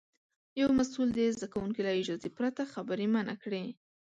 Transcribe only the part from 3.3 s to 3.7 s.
کړې.